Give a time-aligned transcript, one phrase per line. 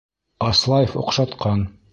[0.45, 1.67] Аслаев оҡшатҡан!